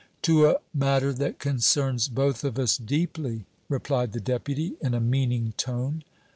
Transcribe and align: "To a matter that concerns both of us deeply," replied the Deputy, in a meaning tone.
"To 0.23 0.47
a 0.47 0.55
matter 0.73 1.13
that 1.13 1.37
concerns 1.37 2.07
both 2.07 2.43
of 2.43 2.57
us 2.57 2.75
deeply," 2.75 3.45
replied 3.69 4.13
the 4.13 4.19
Deputy, 4.19 4.73
in 4.81 4.95
a 4.95 4.99
meaning 4.99 5.53
tone. 5.57 6.03